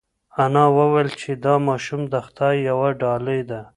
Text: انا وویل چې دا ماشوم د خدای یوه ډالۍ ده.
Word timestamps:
انا 0.43 0.65
وویل 0.77 1.09
چې 1.21 1.31
دا 1.45 1.55
ماشوم 1.67 2.01
د 2.13 2.15
خدای 2.25 2.55
یوه 2.69 2.89
ډالۍ 3.01 3.41
ده. 3.49 3.61